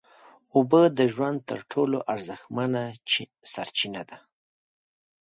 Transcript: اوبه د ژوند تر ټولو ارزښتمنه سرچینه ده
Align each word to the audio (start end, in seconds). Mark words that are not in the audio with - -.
اوبه 0.55 0.81
د 0.97 0.99
ژوند 1.13 1.39
تر 1.49 1.59
ټولو 1.71 1.97
ارزښتمنه 2.13 2.83
سرچینه 3.53 4.01
ده 4.09 4.17